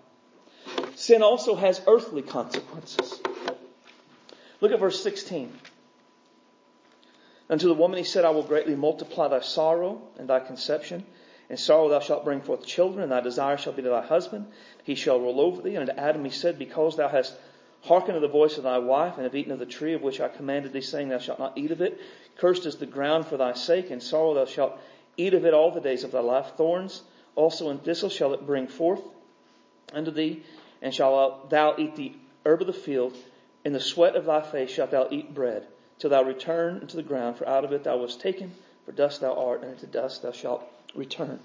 [0.94, 3.20] Sin also has earthly consequences.
[4.60, 5.50] Look at verse 16.
[7.48, 11.04] Unto the woman he said, I will greatly multiply thy sorrow and thy conception.
[11.48, 14.46] In sorrow thou shalt bring forth children, and thy desire shall be to thy husband.
[14.84, 15.74] He shall rule over thee.
[15.74, 17.34] And unto Adam he said, Because thou hast
[17.82, 20.20] hearkened to the voice of thy wife, and have eaten of the tree of which
[20.20, 21.98] I commanded thee, saying, Thou shalt not eat of it.
[22.36, 23.90] Cursed is the ground for thy sake.
[23.90, 24.78] and sorrow thou shalt
[25.16, 26.52] eat of it all the days of thy life.
[26.56, 27.02] Thorns
[27.34, 29.02] also and thistles shall it bring forth
[29.92, 30.42] unto thee,
[30.82, 32.12] and shalt thou eat the
[32.44, 33.16] herb of the field.
[33.64, 35.66] In the sweat of thy face shalt thou eat bread,
[35.98, 38.52] till thou return into the ground, for out of it thou wast taken,
[38.86, 41.40] for dust thou art, and into dust thou shalt return.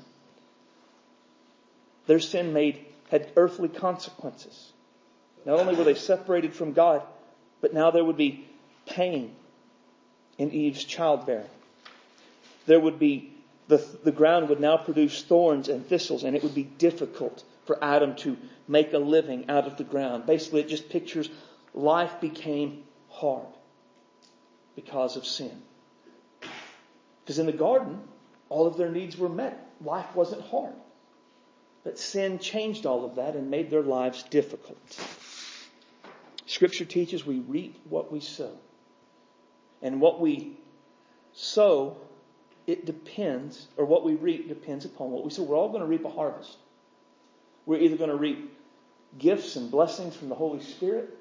[2.07, 4.71] Their sin made had earthly consequences.
[5.45, 7.01] Not only were they separated from God,
[7.61, 8.47] but now there would be
[8.85, 9.35] pain
[10.37, 11.49] in Eve's childbearing.
[12.65, 13.33] There would be,
[13.67, 17.83] the, the ground would now produce thorns and thistles, and it would be difficult for
[17.83, 20.25] Adam to make a living out of the ground.
[20.25, 21.29] Basically, it just pictures
[21.73, 23.47] life became hard
[24.75, 25.61] because of sin.
[27.23, 28.01] Because in the garden,
[28.49, 29.67] all of their needs were met.
[29.81, 30.73] Life wasn't hard.
[31.83, 34.77] But sin changed all of that and made their lives difficult.
[36.45, 38.51] Scripture teaches we reap what we sow.
[39.81, 40.57] And what we
[41.33, 41.97] sow,
[42.67, 45.43] it depends, or what we reap depends upon what we sow.
[45.43, 46.57] We're all going to reap a harvest.
[47.65, 48.57] We're either going to reap
[49.17, 51.15] gifts and blessings from the Holy Spirit,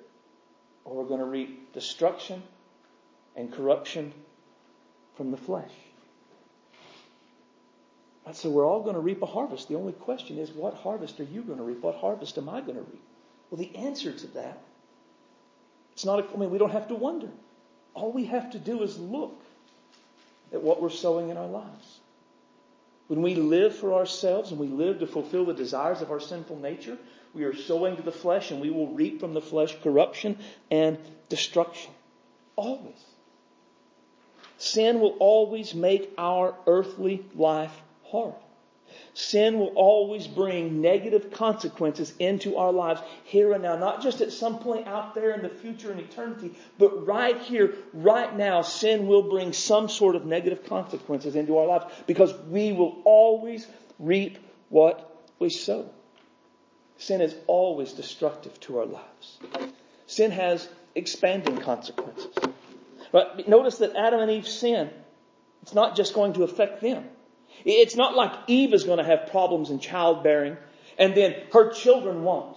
[0.85, 2.43] or we're going to reap destruction
[3.37, 4.13] and corruption
[5.17, 5.71] from the flesh.
[8.33, 9.69] So we're all going to reap a harvest.
[9.69, 11.83] The only question is, what harvest are you going to reap?
[11.83, 13.03] What harvest am I going to reap?
[13.51, 14.59] Well, the answer to that,
[15.93, 17.29] it's not, a, I mean, we don't have to wonder.
[17.93, 19.44] All we have to do is look
[20.53, 22.01] at what we're sowing in our lives.
[23.09, 26.59] When we live for ourselves and we live to fulfill the desires of our sinful
[26.59, 26.97] nature,
[27.35, 30.39] we are sowing to the flesh and we will reap from the flesh corruption
[30.71, 31.93] and destruction.
[32.57, 33.05] Always.
[34.57, 37.77] Sin will always make our earthly life
[38.11, 38.35] hard.
[39.17, 44.33] Sin will always bring negative consequences into our lives here and now, not just at
[44.33, 49.07] some point out there in the future in eternity, but right here, right now, sin
[49.07, 53.69] will bring some sort of negative consequences into our lives because we will always
[54.01, 54.37] reap
[54.69, 55.89] what we sow.
[56.99, 59.39] Sin is always destructive to our lives.
[60.09, 62.35] Sin has expanding consequences.
[63.13, 64.91] But notice that Adam and Eve's sin,
[65.63, 67.05] it's not just going to affect them.
[67.65, 70.57] It's not like Eve is going to have problems in childbearing
[70.99, 72.57] and then her children won't.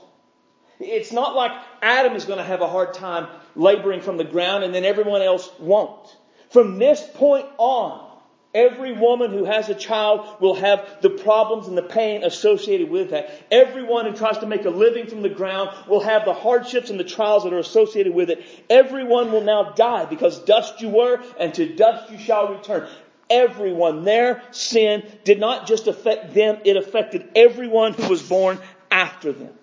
[0.79, 4.63] It's not like Adam is going to have a hard time laboring from the ground
[4.63, 6.15] and then everyone else won't.
[6.51, 8.05] From this point on,
[8.53, 13.09] every woman who has a child will have the problems and the pain associated with
[13.09, 13.29] that.
[13.51, 16.99] Everyone who tries to make a living from the ground will have the hardships and
[16.99, 18.45] the trials that are associated with it.
[18.69, 22.87] Everyone will now die because dust you were and to dust you shall return
[23.29, 24.03] everyone.
[24.03, 28.59] Their sin did not just affect them, it affected everyone who was born
[28.91, 29.53] after them.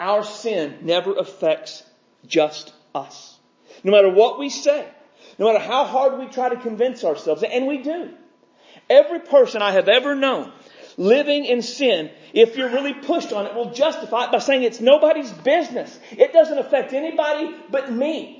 [0.00, 1.82] Our sin never affects
[2.26, 3.36] just us.
[3.82, 4.86] No matter what we say,
[5.38, 8.10] no matter how hard we try to convince ourselves, and we do.
[8.90, 10.52] Every person I have ever known
[10.98, 14.80] living in sin, if you're really pushed on it, will justify it by saying it's
[14.80, 15.98] nobody's business.
[16.10, 18.37] It doesn't affect anybody but me.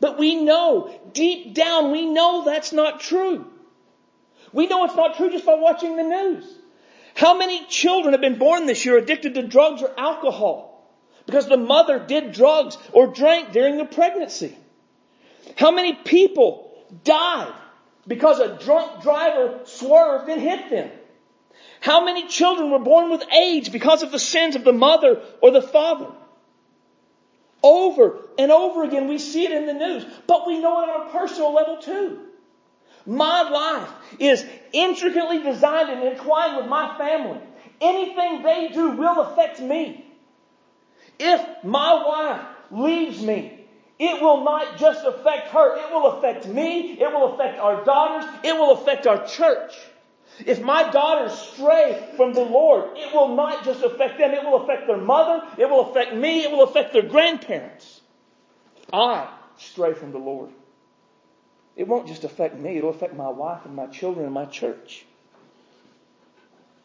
[0.00, 3.46] But we know, deep down, we know that's not true.
[4.52, 6.44] We know it's not true just by watching the news.
[7.14, 10.90] How many children have been born this year addicted to drugs or alcohol?
[11.26, 14.56] Because the mother did drugs or drank during the pregnancy.
[15.56, 16.72] How many people
[17.04, 17.52] died
[18.06, 20.90] because a drunk driver swerved and hit them?
[21.80, 25.50] How many children were born with AIDS because of the sins of the mother or
[25.50, 26.08] the father?
[27.62, 31.08] Over and over again, we see it in the news, but we know it on
[31.08, 32.20] a personal level too.
[33.06, 37.40] My life is intricately designed and entwined with my family.
[37.80, 40.06] Anything they do will affect me.
[41.18, 43.66] If my wife leaves me,
[43.98, 48.24] it will not just affect her, it will affect me, it will affect our daughters,
[48.42, 49.74] it will affect our church.
[50.46, 54.62] If my daughters stray from the Lord, it will not just affect them, it will
[54.62, 58.00] affect their mother, it will affect me, it will affect their grandparents.
[58.92, 60.50] I stray from the Lord,
[61.76, 65.04] it won't just affect me, it'll affect my wife and my children and my church.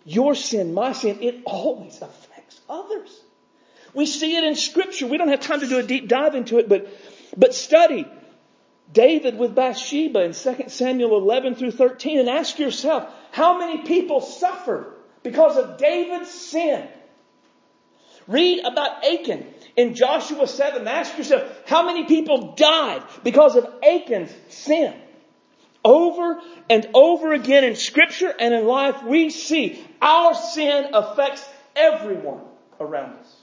[0.04, 3.22] Your sin, my sin, it always affects others.
[3.96, 5.08] We see it in scripture.
[5.08, 6.88] We don't have time to do a deep dive into it, but,
[7.36, 8.06] but study
[8.92, 14.22] David with Bathsheba in 2 Samuel 11 through 13 and ask yourself, how many people
[14.22, 14.94] suffered
[15.24, 16.88] because of David's sin?
[18.28, 19.46] Read about Achan
[19.76, 20.88] in Joshua 7.
[20.88, 24.94] Ask yourself, how many people died because of Achan's sin?
[25.84, 32.42] Over and over again in scripture and in life, we see our sin affects everyone
[32.80, 33.36] around us.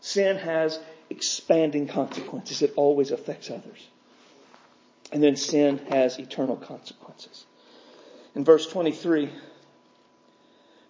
[0.00, 0.78] Sin has
[1.08, 2.60] expanding consequences.
[2.60, 3.88] It always affects others.
[5.12, 7.46] And then sin has eternal consequences.
[8.34, 9.30] In verse 23,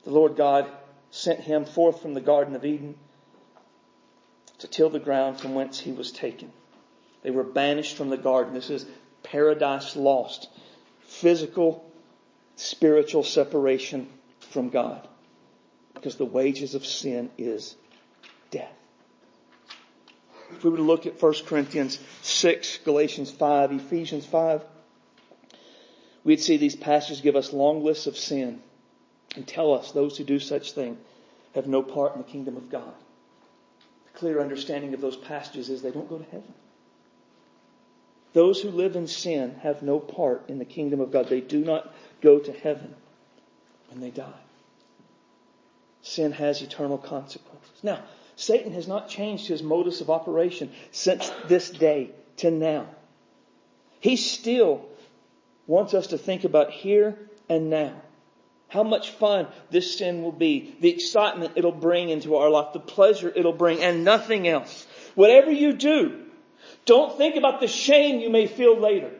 [0.05, 0.67] the Lord God
[1.11, 2.97] sent him forth from the Garden of Eden
[4.59, 6.51] to till the ground from whence he was taken.
[7.23, 8.55] They were banished from the garden.
[8.55, 8.87] This is
[9.23, 10.49] paradise lost.
[11.01, 11.91] Physical,
[12.57, 14.09] spiritual separation
[14.39, 15.07] from God.
[15.95, 17.77] Because the wages of sin is
[20.53, 24.65] If we were to look at 1 Corinthians 6, Galatians 5, Ephesians 5,
[26.25, 28.61] we'd see these passages give us long lists of sin
[29.35, 30.97] and tell us those who do such thing
[31.55, 32.95] have no part in the kingdom of God.
[34.13, 36.55] The clear understanding of those passages is they don't go to heaven.
[38.33, 41.29] Those who live in sin have no part in the kingdom of God.
[41.29, 42.95] They do not go to heaven
[43.89, 44.43] when they die.
[46.03, 47.83] Sin has eternal consequences.
[47.83, 48.03] Now,
[48.37, 52.87] Satan has not changed his modus of operation since this day to now.
[53.99, 54.87] He still
[55.67, 57.19] wants us to think about here
[57.49, 57.95] and now.
[58.69, 62.81] How much fun this sin will be, the excitement it'll bring into our life, the
[62.81, 64.87] pleasure it'll bring, and nothing else.
[65.15, 66.25] Whatever you do,
[66.85, 69.11] don't think about the shame you may feel later.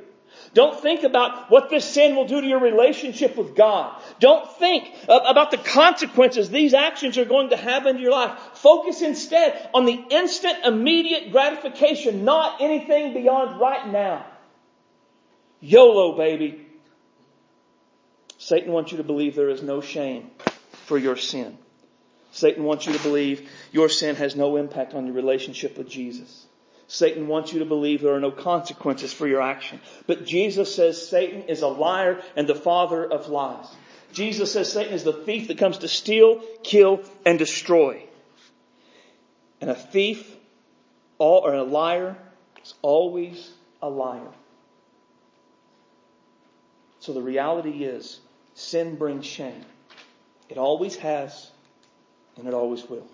[0.55, 4.01] Don't think about what this sin will do to your relationship with God.
[4.21, 8.39] Don't think about the consequences these actions are going to have in your life.
[8.55, 14.25] Focus instead on the instant, immediate gratification, not anything beyond right now.
[15.61, 16.67] YOLO, baby.
[18.39, 20.31] Satan wants you to believe there is no shame
[20.85, 21.59] for your sin.
[22.33, 26.46] Satan wants you to believe your sin has no impact on your relationship with Jesus.
[26.89, 29.81] Satan wants you to believe there are no consequences for your action.
[30.07, 33.67] But Jesus says Satan is a liar and the father of lies.
[34.13, 38.03] Jesus says Satan is the thief that comes to steal, kill, and destroy.
[39.61, 40.35] And a thief
[41.19, 42.17] or a liar
[42.63, 43.51] is always
[43.83, 44.33] a liar.
[47.01, 48.21] So the reality is
[48.55, 49.65] sin brings shame.
[50.49, 51.51] It always has
[52.37, 53.07] and it always will.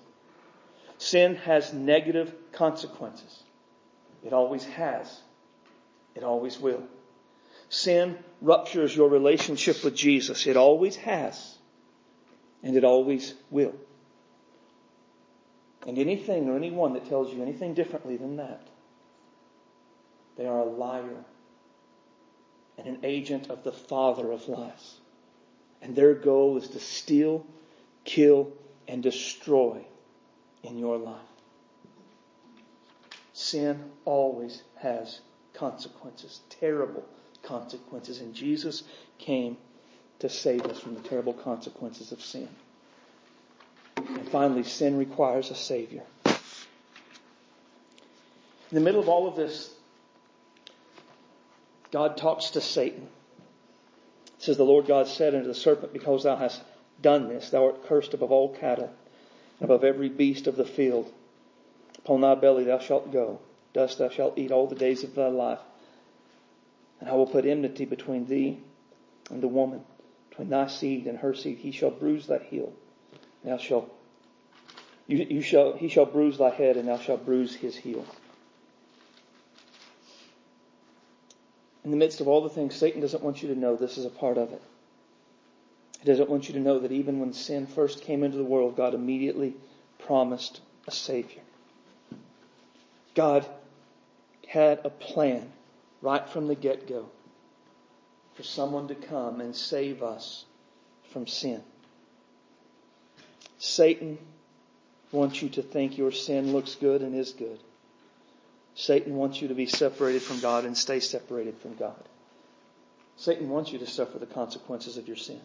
[0.99, 3.43] Sin has negative consequences.
[4.25, 5.21] It always has.
[6.15, 6.83] It always will.
[7.69, 10.47] Sin ruptures your relationship with Jesus.
[10.47, 11.57] It always has.
[12.63, 13.75] And it always will.
[15.87, 18.67] And anything or anyone that tells you anything differently than that,
[20.37, 21.25] they are a liar
[22.79, 24.97] and an agent of the father of lies.
[25.81, 27.45] And their goal is to steal,
[28.05, 28.53] kill,
[28.87, 29.85] and destroy
[30.63, 31.32] in your life.
[33.33, 35.21] Sin always has
[35.55, 37.05] consequences, terrible
[37.43, 38.21] consequences.
[38.21, 38.85] And Jesus
[39.19, 39.57] came
[40.19, 42.49] to save us from the terrible consequences of sin.
[43.97, 46.03] And finally, sin requires a Savior.
[46.27, 49.73] In the middle of all of this,
[51.91, 53.09] God talks to Satan.
[54.39, 56.63] It says, The Lord God said unto the serpent, Because thou hast
[57.01, 58.91] done this, thou art cursed above all cattle,
[59.61, 61.13] and above every beast of the field.
[62.05, 63.39] Upon thy belly thou shalt go,
[63.73, 65.61] dust thou shalt eat all the days of thy life.
[67.01, 68.59] And I will put enmity between thee
[69.31, 69.85] and the woman,
[70.31, 71.59] between thy seed and her seed.
[71.59, 72.73] He shall bruise thy heel,
[73.43, 73.93] and thou shalt
[75.07, 78.05] you, you shall he shall bruise thy head, and thou shalt bruise his heel.
[81.85, 84.05] In the midst of all the things Satan doesn't want you to know, this is
[84.05, 84.63] a part of it.
[86.01, 88.77] He doesn't want you to know that even when sin first came into the world,
[88.77, 89.55] God immediately
[89.99, 91.43] promised a Savior.
[93.15, 93.47] God
[94.47, 95.51] had a plan
[96.01, 97.09] right from the get go
[98.35, 100.45] for someone to come and save us
[101.13, 101.63] from sin.
[103.59, 104.19] Satan
[105.11, 107.61] wants you to think your sin looks good and is good.
[108.75, 112.03] Satan wants you to be separated from God and stay separated from God.
[113.17, 115.41] Satan wants you to suffer the consequences of your sin.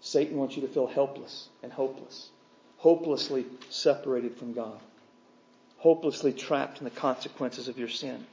[0.00, 2.30] Satan wants you to feel helpless and hopeless,
[2.78, 4.80] hopelessly separated from God
[5.82, 8.24] hopelessly trapped in the consequences of your sin,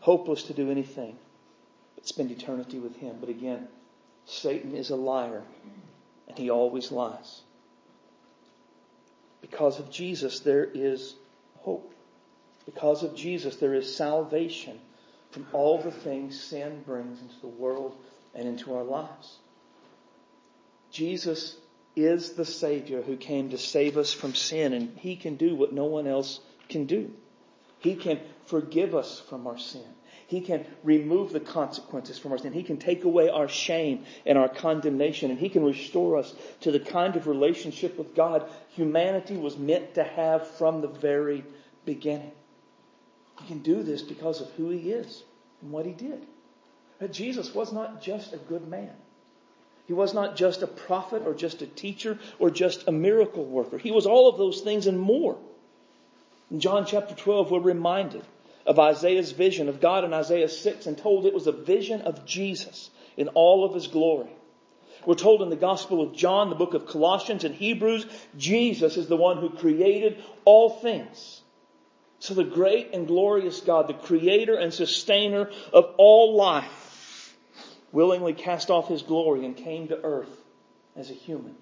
[0.00, 1.16] hopeless to do anything
[1.94, 3.18] but spend eternity with Him.
[3.20, 3.68] But again,
[4.24, 5.44] Satan is a liar,
[6.26, 7.42] and he always lies.
[9.40, 11.14] Because of Jesus, there is
[11.60, 11.94] hope.
[12.64, 14.76] Because of Jesus, there is salvation
[15.30, 17.94] from all the things sin brings into the world
[18.34, 19.36] and into our lives.
[20.90, 21.54] Jesus
[21.94, 25.72] is the Savior who came to save us from sin, and He can do what
[25.72, 27.12] no one else can do.
[27.78, 29.84] He can forgive us from our sin.
[30.28, 32.52] He can remove the consequences from our sin.
[32.52, 36.72] He can take away our shame and our condemnation, and He can restore us to
[36.72, 41.44] the kind of relationship with God humanity was meant to have from the very
[41.84, 42.32] beginning.
[43.40, 45.22] He can do this because of who He is
[45.62, 46.26] and what He did.
[47.12, 48.90] Jesus was not just a good man.
[49.86, 53.78] He was not just a prophet or just a teacher or just a miracle worker.
[53.78, 55.38] He was all of those things and more.
[56.50, 58.22] In John chapter 12, we're reminded
[58.66, 62.24] of Isaiah's vision of God in Isaiah 6 and told it was a vision of
[62.24, 64.30] Jesus in all of his glory.
[65.04, 69.06] We're told in the Gospel of John, the book of Colossians, and Hebrews, Jesus is
[69.06, 71.42] the one who created all things.
[72.18, 77.36] So the great and glorious God, the creator and sustainer of all life,
[77.92, 80.42] willingly cast off his glory and came to earth
[80.96, 81.54] as a human.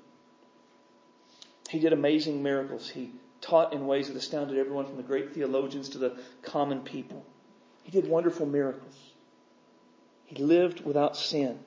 [1.69, 2.89] He did amazing miracles.
[2.89, 3.13] He
[3.45, 7.25] taught in ways that astounded everyone from the great theologians to the common people.
[7.83, 8.97] He did wonderful miracles.
[10.25, 11.59] He lived without sin.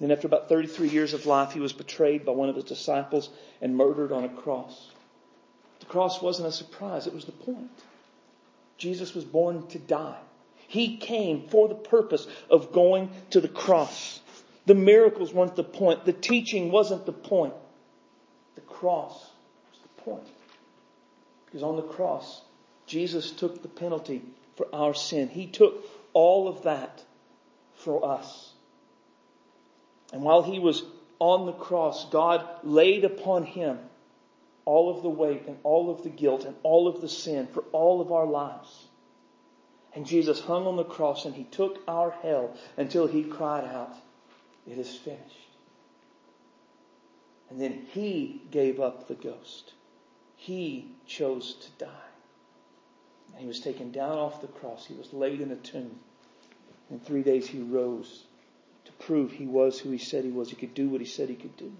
[0.00, 3.28] Then after about 33 years of life, he was betrayed by one of his disciples
[3.60, 4.92] and murdered on a cross.
[5.80, 7.08] The cross wasn't a surprise.
[7.08, 7.70] It was the point.
[8.76, 10.18] Jesus was born to die.
[10.68, 14.20] He came for the purpose of going to the cross.
[14.66, 16.04] The miracles weren't the point.
[16.04, 17.54] The teaching wasn't the point.
[18.54, 19.30] The cross
[20.08, 20.26] point.
[21.46, 22.42] Because on the cross,
[22.86, 24.22] Jesus took the penalty
[24.56, 25.28] for our sin.
[25.28, 27.02] He took all of that
[27.76, 28.52] for us.
[30.12, 30.82] And while he was
[31.18, 33.78] on the cross, God laid upon him
[34.64, 37.62] all of the weight and all of the guilt and all of the sin for
[37.72, 38.86] all of our lives.
[39.94, 43.94] And Jesus hung on the cross and he took our hell until he cried out,
[44.66, 45.22] It is finished.
[47.50, 49.72] And then he gave up the ghost.
[50.38, 52.08] He chose to die.
[53.32, 54.86] And he was taken down off the cross.
[54.86, 55.98] He was laid in a tomb.
[56.90, 58.24] In three days he rose
[58.86, 60.48] to prove he was who he said he was.
[60.48, 61.72] He could do what he said he could do.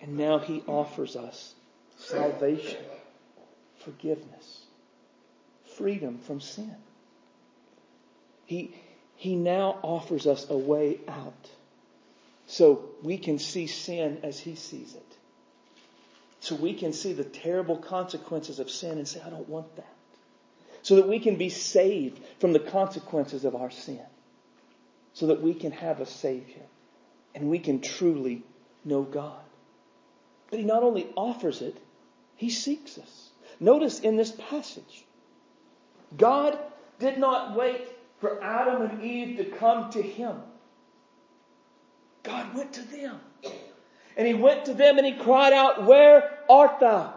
[0.00, 1.54] And now he offers us
[1.98, 2.82] salvation,
[3.78, 4.62] forgiveness,
[5.76, 6.76] freedom from sin.
[8.46, 8.74] He,
[9.16, 11.50] he now offers us a way out
[12.46, 15.15] so we can see sin as he sees it.
[16.40, 19.92] So we can see the terrible consequences of sin and say, I don't want that.
[20.82, 24.04] So that we can be saved from the consequences of our sin
[25.16, 26.62] so that we can have a Savior
[27.34, 28.42] and we can truly
[28.84, 29.40] know God.
[30.50, 31.78] But He not only offers it,
[32.36, 33.30] He seeks us.
[33.58, 35.06] Notice in this passage,
[36.16, 36.58] God
[36.98, 37.88] did not wait
[38.20, 40.36] for Adam and Eve to come to Him.
[42.22, 43.18] God went to them.
[44.16, 47.14] And He went to them and He cried out, Where art thou?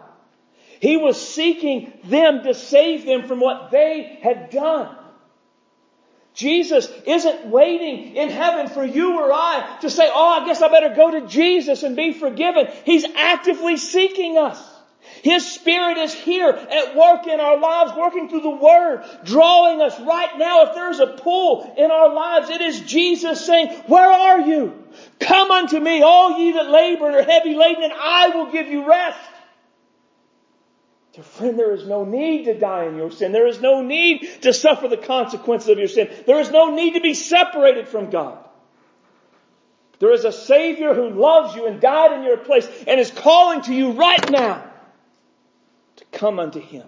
[0.80, 4.96] He was seeking them to save them from what they had done.
[6.32, 10.68] Jesus isn't waiting in heaven for you or I to say, oh, I guess I
[10.68, 12.68] better go to Jesus and be forgiven.
[12.84, 14.69] He's actively seeking us.
[15.22, 19.98] His Spirit is here at work in our lives, working through the Word, drawing us
[20.00, 20.64] right now.
[20.66, 24.82] If there's a pull in our lives, it is Jesus saying, where are you?
[25.18, 28.68] Come unto me, all ye that labor and are heavy laden, and I will give
[28.68, 29.18] you rest.
[31.12, 33.32] Dear friend, there is no need to die in your sin.
[33.32, 36.08] There is no need to suffer the consequences of your sin.
[36.26, 38.38] There is no need to be separated from God.
[39.98, 43.60] There is a Savior who loves you and died in your place and is calling
[43.62, 44.69] to you right now
[46.12, 46.86] come unto Him.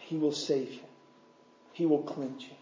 [0.00, 0.80] He will save you.
[1.72, 2.56] He will cleanse you.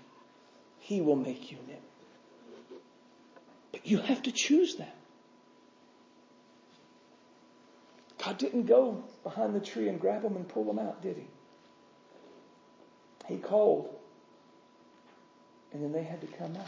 [0.79, 2.79] He will make you new.
[3.73, 4.97] But you have to choose that.
[8.25, 11.27] God didn't go behind the tree and grab them and pull them out, did he?
[13.27, 13.95] He called.
[15.73, 16.67] And then they had to come out.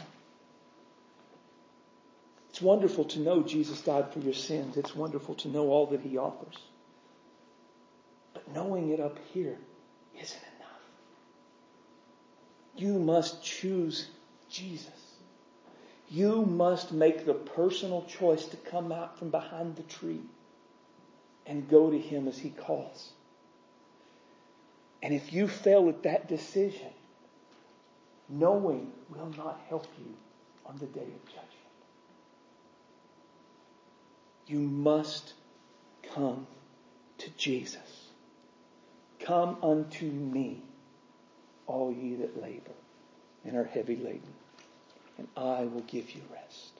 [2.49, 4.77] It's wonderful to know Jesus died for your sins.
[4.77, 6.57] It's wonderful to know all that he offers.
[8.33, 9.57] But knowing it up here
[10.19, 10.69] isn't enough.
[12.75, 14.09] You must choose
[14.49, 14.89] Jesus.
[16.09, 20.21] You must make the personal choice to come out from behind the tree
[21.45, 23.11] and go to Him as He calls.
[25.01, 26.91] And if you fail at that decision,
[28.29, 30.13] knowing will not help you
[30.65, 31.49] on the day of judgment.
[34.47, 35.33] You must
[36.13, 36.47] come
[37.19, 37.92] to Jesus.
[39.23, 40.61] Come unto me,
[41.67, 42.71] all ye that labor
[43.45, 44.33] and are heavy laden,
[45.17, 46.71] and I will give you rest.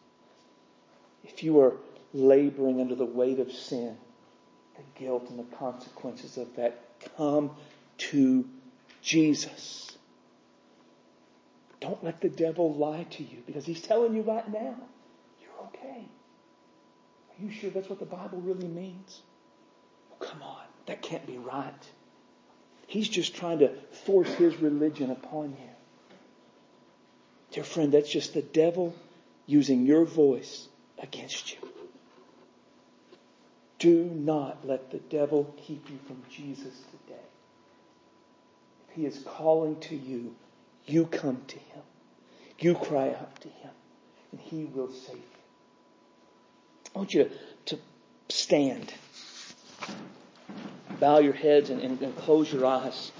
[1.23, 1.73] If you are
[2.13, 3.97] laboring under the weight of sin,
[4.75, 6.79] the guilt and the consequences of that.
[7.17, 7.51] Come
[7.97, 8.47] to
[9.01, 9.97] Jesus.
[11.79, 14.75] Don't let the devil lie to you because he's telling you right now,
[15.41, 16.05] you're okay.
[17.29, 19.21] Are you sure that's what the Bible really means?
[20.11, 20.63] Oh, come on.
[20.85, 21.73] That can't be right.
[22.93, 23.69] He's just trying to
[24.05, 25.69] force his religion upon you.
[27.49, 28.93] Dear friend, that's just the devil
[29.47, 30.67] using your voice
[31.01, 31.57] against you.
[33.79, 37.19] Do not let the devil keep you from Jesus today.
[38.89, 40.35] If he is calling to you,
[40.85, 41.81] you come to him.
[42.59, 43.71] You cry out to him,
[44.31, 45.23] and he will save you.
[46.95, 47.81] I want you to, to
[48.29, 48.93] stand.
[51.04, 53.12] Bow your heads and, and, and close your eyes.